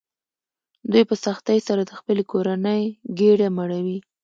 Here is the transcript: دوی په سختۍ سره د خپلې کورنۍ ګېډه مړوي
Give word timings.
دوی 0.91 1.03
په 1.09 1.15
سختۍ 1.25 1.59
سره 1.67 1.81
د 1.85 1.91
خپلې 1.99 2.23
کورنۍ 2.31 2.83
ګېډه 3.19 3.47
مړوي 3.57 3.97